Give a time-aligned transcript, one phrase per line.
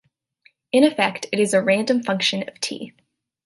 [0.71, 2.91] In effect it is a random function of "t".